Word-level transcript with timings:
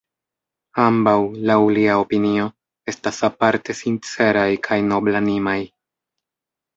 Ambaŭ, 0.83 1.11
laŭ 1.49 1.57
lia 1.77 1.97
opinio, 2.03 2.45
estas 2.93 3.19
aparte 3.27 3.75
sinceraj 3.81 4.47
kaj 4.69 4.79
noblanimaj. 4.87 5.59